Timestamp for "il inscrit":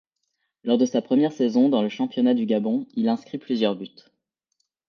2.95-3.37